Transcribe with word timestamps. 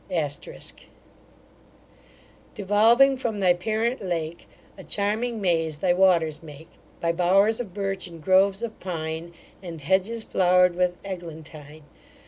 * 0.09 0.41
Devolving 2.55 3.17
from 3.17 3.39
thy 3.39 3.53
parent 3.53 4.01
lake, 4.03 4.47
A 4.75 4.83
charming 4.83 5.39
maze 5.39 5.77
thy 5.77 5.93
waters 5.93 6.41
make, 6.41 6.69
By 6.99 7.11
bow'rs 7.11 7.59
of 7.59 7.71
birch, 7.75 8.07
and 8.07 8.19
groves 8.19 8.63
of 8.63 8.79
pine, 8.79 9.31
And 9.61 9.79
hedges 9.81 10.23
flow'r'd 10.23 10.73
with 10.75 10.95
eglantine. 11.05 11.83